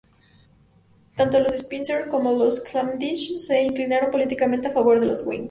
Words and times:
Tanto 1.15 1.39
los 1.39 1.53
Spencer 1.53 2.07
como 2.09 2.31
los 2.33 2.59
Cavendish 2.59 3.37
se 3.37 3.61
inclinaron 3.61 4.09
políticamente 4.09 4.69
a 4.69 4.73
favor 4.73 4.99
de 4.99 5.05
los 5.05 5.23
whigs. 5.27 5.39